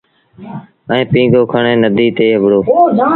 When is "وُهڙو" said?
2.41-2.59